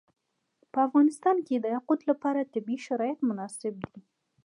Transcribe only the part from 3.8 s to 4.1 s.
دي.